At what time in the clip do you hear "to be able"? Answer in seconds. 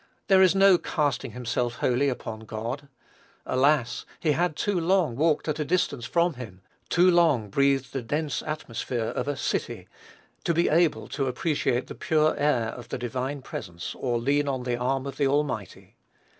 10.43-11.07